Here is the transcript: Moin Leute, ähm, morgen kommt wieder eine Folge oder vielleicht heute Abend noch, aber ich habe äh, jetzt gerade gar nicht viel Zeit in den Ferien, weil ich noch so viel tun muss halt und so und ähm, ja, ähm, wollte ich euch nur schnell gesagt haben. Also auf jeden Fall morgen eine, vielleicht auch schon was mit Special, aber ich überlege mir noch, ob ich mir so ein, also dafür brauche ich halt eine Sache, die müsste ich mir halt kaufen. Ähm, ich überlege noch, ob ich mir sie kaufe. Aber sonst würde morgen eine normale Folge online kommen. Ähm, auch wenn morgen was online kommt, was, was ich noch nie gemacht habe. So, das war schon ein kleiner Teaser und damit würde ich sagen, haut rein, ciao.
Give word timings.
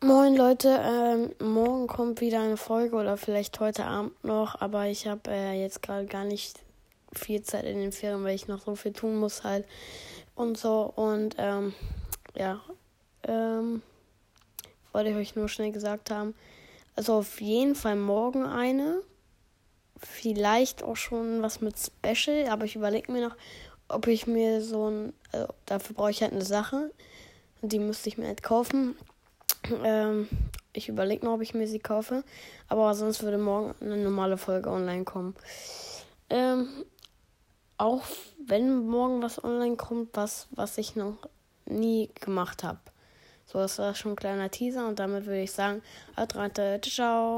Moin 0.00 0.36
Leute, 0.36 0.80
ähm, 0.80 1.34
morgen 1.44 1.88
kommt 1.88 2.20
wieder 2.20 2.40
eine 2.40 2.56
Folge 2.56 2.94
oder 2.94 3.16
vielleicht 3.16 3.58
heute 3.58 3.84
Abend 3.84 4.22
noch, 4.22 4.60
aber 4.60 4.86
ich 4.86 5.08
habe 5.08 5.28
äh, 5.28 5.60
jetzt 5.60 5.82
gerade 5.82 6.06
gar 6.06 6.22
nicht 6.22 6.60
viel 7.12 7.42
Zeit 7.42 7.64
in 7.64 7.80
den 7.80 7.90
Ferien, 7.90 8.22
weil 8.22 8.36
ich 8.36 8.46
noch 8.46 8.60
so 8.60 8.76
viel 8.76 8.92
tun 8.92 9.16
muss 9.16 9.42
halt 9.42 9.66
und 10.36 10.56
so 10.56 10.92
und 10.94 11.34
ähm, 11.38 11.74
ja, 12.36 12.60
ähm, 13.24 13.82
wollte 14.92 15.10
ich 15.10 15.16
euch 15.16 15.34
nur 15.34 15.48
schnell 15.48 15.72
gesagt 15.72 16.12
haben. 16.12 16.32
Also 16.94 17.14
auf 17.14 17.40
jeden 17.40 17.74
Fall 17.74 17.96
morgen 17.96 18.46
eine, 18.46 19.02
vielleicht 19.96 20.84
auch 20.84 20.96
schon 20.96 21.42
was 21.42 21.60
mit 21.60 21.74
Special, 21.76 22.46
aber 22.50 22.66
ich 22.66 22.76
überlege 22.76 23.10
mir 23.10 23.30
noch, 23.30 23.36
ob 23.88 24.06
ich 24.06 24.28
mir 24.28 24.60
so 24.60 24.90
ein, 24.90 25.12
also 25.32 25.48
dafür 25.66 25.96
brauche 25.96 26.12
ich 26.12 26.22
halt 26.22 26.34
eine 26.34 26.44
Sache, 26.44 26.92
die 27.62 27.80
müsste 27.80 28.08
ich 28.08 28.16
mir 28.16 28.28
halt 28.28 28.44
kaufen. 28.44 28.94
Ähm, 29.84 30.28
ich 30.72 30.88
überlege 30.88 31.24
noch, 31.24 31.34
ob 31.34 31.42
ich 31.42 31.54
mir 31.54 31.66
sie 31.66 31.78
kaufe. 31.78 32.24
Aber 32.68 32.94
sonst 32.94 33.22
würde 33.22 33.38
morgen 33.38 33.74
eine 33.80 33.96
normale 33.96 34.36
Folge 34.36 34.70
online 34.70 35.04
kommen. 35.04 35.34
Ähm, 36.30 36.68
auch 37.78 38.02
wenn 38.46 38.86
morgen 38.86 39.22
was 39.22 39.42
online 39.42 39.76
kommt, 39.76 40.10
was, 40.14 40.48
was 40.50 40.78
ich 40.78 40.96
noch 40.96 41.16
nie 41.66 42.10
gemacht 42.20 42.64
habe. 42.64 42.80
So, 43.46 43.58
das 43.58 43.78
war 43.78 43.94
schon 43.94 44.12
ein 44.12 44.16
kleiner 44.16 44.50
Teaser 44.50 44.86
und 44.86 44.98
damit 44.98 45.24
würde 45.24 45.40
ich 45.40 45.52
sagen, 45.52 45.82
haut 46.16 46.34
rein, 46.36 46.52
ciao. 46.82 47.36